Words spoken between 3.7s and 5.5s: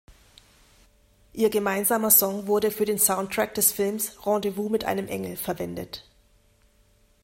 Films "Rendezvous mit einem Engel"